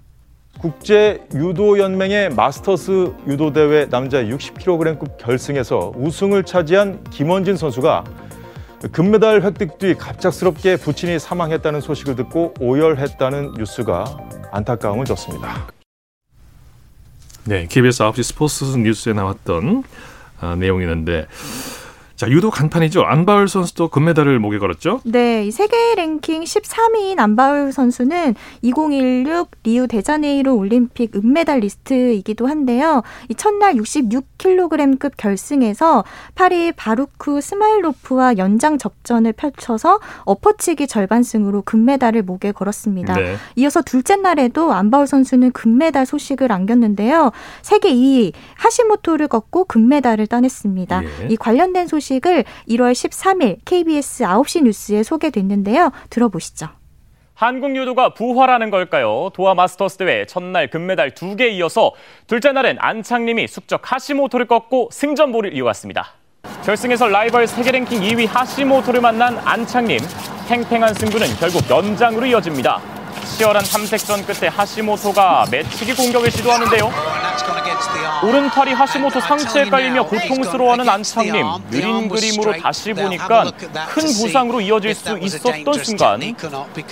[0.59, 8.03] 국제 유도 연맹의 마스터스 유도 대회 남자 60kg급 결승에서 우승을 차지한 김원진 선수가
[8.87, 14.17] 금메달 획득 뒤 갑작스럽게 부친이 사망했다는 소식을 듣고 오열했다는 뉴스가
[14.51, 15.67] 안타까움을 줬습니다.
[17.43, 19.83] 네, KBS 9시 스포츠 뉴스에 나왔던
[20.39, 21.27] 아, 내용이었는데
[22.19, 23.03] 자, 유도 간판이죠.
[23.03, 24.99] 안바울 선수도 금메달을 목에 걸었죠?
[25.05, 33.03] 네, 이 세계 랭킹 13위인 안바울 선수는 2016 리우 데자네이루 올림픽 은메달 리스트이기도 한데요.
[33.29, 36.03] 이 첫날 66kg급 결승에서
[36.35, 43.13] 파리 바루크 쉬마일로프와 연장 접전을 펼쳐서 업어치기 절반승으로 금메달을 목에 걸었습니다.
[43.13, 43.37] 네.
[43.55, 47.31] 이어서 둘째 날에도 안바울 선수는 금메달 소식을 안겼는데요.
[47.61, 51.03] 세계 2위 하시모토를 꺾고 금메달을 따냈습니다.
[51.05, 51.27] 예.
[51.29, 55.91] 이 관련된 소식 소식을 1월 13일 KBS 9시 뉴스에 소개됐는데요.
[56.09, 56.69] 들어보시죠.
[57.35, 59.29] 한국 유도가 부활하는 걸까요?
[59.33, 61.93] 도하 마스터스 대회 첫날 금메달 2개 이어서
[62.27, 66.07] 둘째 날엔 안창림이 숙적 하시모토를 꺾고 승전보를 이어갔습니다.
[66.65, 69.99] 결승에서 라이벌 세계 랭킹 2위 하시모토를 만난 안창림.
[70.49, 72.98] 팽팽한 승부는 결국 연장으로 이어집니다.
[73.39, 76.91] 치열한 탐색전 끝에 하시모토가 매치기 공격을 시도하는데요.
[78.21, 81.45] 오른팔이 하시모토 상체에 깔리며 고통스러워하는 안창님.
[81.69, 83.49] 느린 그림으로 다시 보니까
[83.87, 86.19] 큰 부상으로 이어질 수 있었던 순간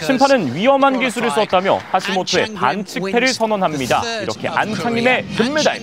[0.05, 4.01] 심판은 위험한 기술을 썼다며 하시모토의 반칙패를 선언합니다.
[4.21, 5.81] 이렇게 안창님의 금메달.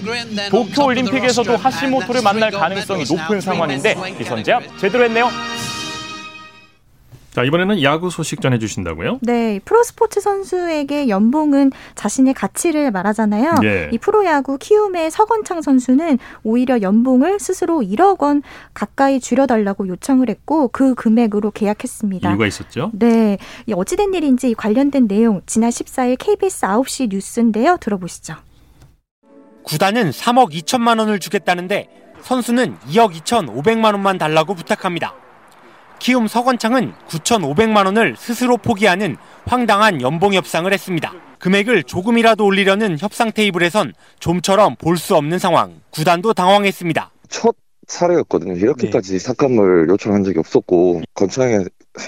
[0.49, 5.31] 도쿄올림픽에서도 하시모토를 만날 가능성이 높은 상황인데 기선제압 제대로 했네요.
[7.35, 9.19] 자, 이번에는 야구 소식 전해 주신다고요?
[9.21, 13.55] 네, 프로스포츠 선수에게 연봉은 자신의 가치를 말하잖아요.
[13.61, 13.91] 네.
[13.93, 18.43] 이 프로야구 키움의 서건창 선수는 오히려 연봉을 스스로 1억 원
[18.73, 22.31] 가까이 줄여달라고 요청을 했고 그 금액으로 계약했습니다.
[22.31, 22.93] 이유가 있었죠?
[22.95, 23.39] 네,
[23.73, 27.79] 어찌된 일인지 관련된 내용 지난 14일 KBS 9시 뉴스인데요.
[27.81, 28.37] 들어보시죠.
[29.65, 31.89] 구단은 3억 2천만 원을 주겠다는데
[32.21, 35.24] 선수는 2억 2천 5백만 원만 달라고 부탁합니다.
[35.99, 41.13] 키움 서건창은 9,500만 원을 스스로 포기하는 황당한 연봉 협상을 했습니다.
[41.39, 45.81] 금액을 조금이라도 올리려는 협상 테이블에선 좀처럼 볼 수 없는 상황.
[45.91, 47.11] 구단도 당황했습니다.
[47.29, 47.55] 첫
[47.87, 48.55] 사례였거든요.
[48.55, 49.19] 이렇게까지 네.
[49.19, 51.59] 삭감을 요청한 적이 없었고 건창에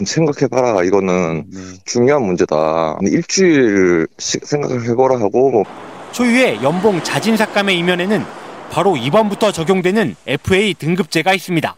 [0.05, 1.61] 생각해봐라 이거는 네.
[1.85, 2.97] 중요한 문제다.
[3.03, 5.65] 일주일씩 생각을 해보라 하고 뭐.
[6.13, 8.25] 초유의 연봉 자진 삭감의 이면에는
[8.71, 11.77] 바로 이번부터 적용되는 FA 등급제가 있습니다.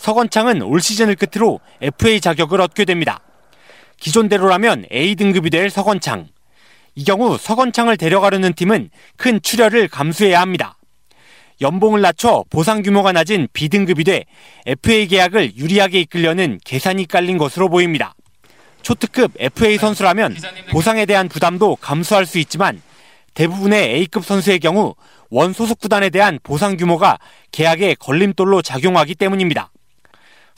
[0.00, 3.20] 서건창은 올 시즌을 끝으로 FA 자격을 얻게 됩니다.
[3.98, 6.28] 기존대로라면 A 등급이 될 서건창.
[6.94, 10.78] 이 경우 서건창을 데려가려는 팀은 큰 출혈을 감수해야 합니다.
[11.60, 14.24] 연봉을 낮춰 보상 규모가 낮은 B등급이 돼
[14.64, 18.14] FA 계약을 유리하게 이끌려는 계산이 깔린 것으로 보입니다.
[18.80, 20.34] 초특급 FA 선수라면
[20.70, 22.80] 보상에 대한 부담도 감수할 수 있지만
[23.34, 24.94] 대부분의 A급 선수의 경우
[25.28, 27.18] 원 소속 구단에 대한 보상 규모가
[27.52, 29.70] 계약의 걸림돌로 작용하기 때문입니다.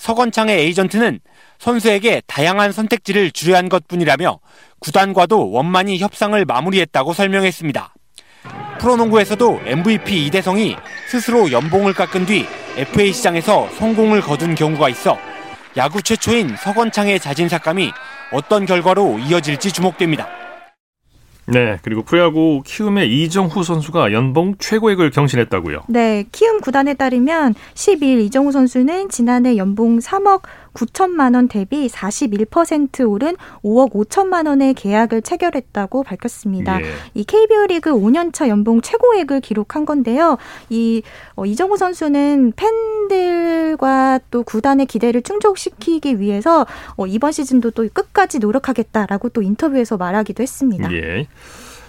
[0.03, 1.21] 서건창의 에이전트는
[1.61, 4.41] 선수에게 다양한 선택지를 주려 한 것 뿐이라며
[4.81, 7.95] 구단과도 원만히 협상을 마무리했다고 설명했습니다.
[8.81, 10.75] 프로농구에서도 MVP 이대성이
[11.09, 12.47] 스스로 연봉을 깎은 뒤
[12.77, 15.17] FA 시장에서 성공을 거둔 경우가 있어
[15.77, 17.93] 야구 최초인 서건창의 자진 삭감이
[18.33, 20.42] 어떤 결과로 이어질지 주목됩니다.
[21.47, 25.83] 네, 그리고 프로야구 키움의 이정후 선수가 연봉 최고액을 경신했다고요.
[25.89, 30.43] 네, 키움 구단에 따르면 12일 이정후 선수는 지난해 연봉 3억
[30.75, 36.81] 9천만 원 대비 41% 오른 5억 5천만 원의 계약을 체결했다고 밝혔습니다.
[36.83, 36.87] 예.
[37.15, 40.39] 이 KBO 리그 5년차 연봉 최고액을 기록한 건데요.
[40.71, 41.03] 이
[41.35, 46.67] 어, 이정우 선수는 팬들과 또 구단의 기대를 충족시키기 위해서
[46.97, 50.93] 어, 이번 시즌도 또 끝까지 노력하겠다라고 또 인터뷰에서 말하기도 했습니다.
[50.93, 51.27] 예.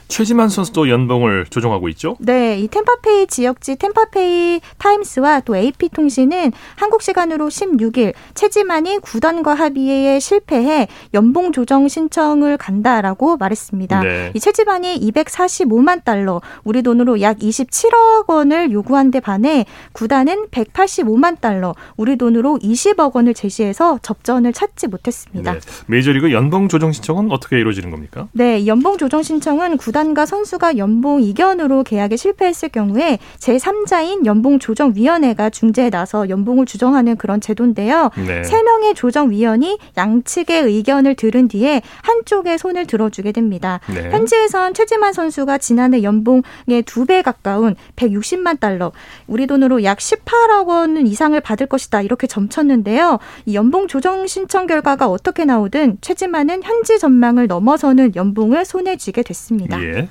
[0.07, 2.17] 최지만 선수도 연봉을 조정하고 있죠?
[2.19, 10.87] 네, 이 템파페이 지역지 템파페이 타임스와 또 AP통신은 한국 시간으로 16일 최지만이 구단과 합의에 실패해
[11.13, 14.01] 연봉 조정 신청을 간다라고 말했습니다.
[14.01, 14.31] 네.
[14.35, 21.73] 이 최지만이 245만 달러, 우리 돈으로 약 27억 원을 요구한 데 반해 구단은 185만 달러,
[21.97, 25.53] 우리 돈으로 20억 원을 제시해서 접전을 찾지 못했습니다.
[25.53, 25.59] 네.
[25.87, 28.27] 메이저리그 연봉 조정 신청은 어떻게 이루어지는 겁니까?
[28.33, 34.93] 네, 연봉 조정 신청은 구단 구단과 선수가 연봉 이견으로 계약에 실패했을 경우에 제3자인 연봉 조정
[34.95, 38.09] 위원회가 중재에 나서 연봉을 조정하는 그런 제도인데요.
[38.25, 38.41] 네.
[38.41, 43.81] 3명의 조정 위원이 양측의 의견을 들은 뒤에 한쪽의 손을 들어주게 됩니다.
[43.93, 44.09] 네.
[44.09, 48.93] 현지에선 최지만 선수가 지난해 연봉의 두 배 가까운 160만 달러,
[49.27, 53.19] 우리 돈으로 약 18억 원 이상을 받을 것이다 이렇게 점쳤는데요.
[53.45, 59.82] 이 연봉 조정 신청 결과가 어떻게 나오든 최지만은 현지 전망을 넘어서는 연봉을 손에 쥐게 됐습니다.
[59.83, 60.07] 예.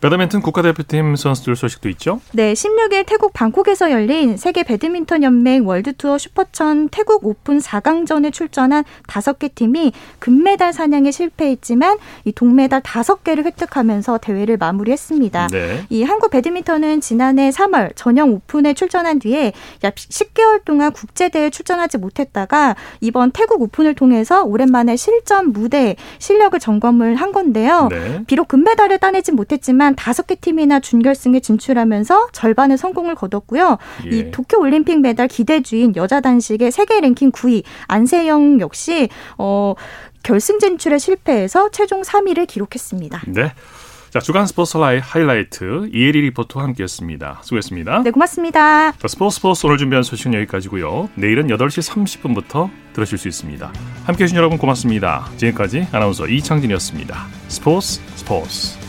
[0.00, 2.20] 배드민턴 국가대표팀 선수들 소식도 있죠?
[2.32, 8.84] 네, 16일 태국 방콕에서 열린 세계 배드민턴 연맹 월드투어 슈퍼 1000 태국 오픈 4강전에 출전한
[9.08, 15.48] 5개 팀이 금메달 사냥에 실패했지만 이 동메달 5개를 획득하면서 대회를 마무리했습니다.
[15.48, 15.84] 네.
[15.90, 22.76] 이 한국 배드민턴은 지난해 3월 전영 오픈에 출전한 뒤에 약 10개월 동안 국제대회에 출전하지 못했다가
[23.00, 27.88] 이번 태국 오픈을 통해서 오랜만에 실전 무대 실력을 점검을 한 건데요.
[27.90, 28.22] 네.
[28.26, 33.78] 비록 금메달을 따내진 못했지만 지난 다섯 개 팀이나 준결승에 진출하면서 절반의 성공을 거뒀고요.
[34.12, 34.16] 예.
[34.16, 39.08] 이 도쿄 올림픽 메달 기대주인 여자 단식의 세계 랭킹 9위 안세영 역시
[39.38, 39.74] 어
[40.22, 43.22] 결승 진출에 실패해서 최종 3위를 기록했습니다.
[43.28, 43.52] 네.
[44.10, 47.40] 자, 주간 스포츠 라이 하이라이트 이혜리 리포터와 함께했습니다.
[47.42, 48.02] 수고했습니다.
[48.02, 48.92] 네, 고맙습니다.
[48.92, 51.10] 자, 스포츠 스포츠 오늘 준비한 소식은 여기까지고요.
[51.14, 53.72] 내일은 8시 30분부터 들으실 수 있습니다.
[54.04, 55.28] 함께해 주신 여러분 고맙습니다.
[55.36, 57.26] 지금까지 아나운서 이창진이었습니다.
[57.48, 58.87] 스포츠 스포츠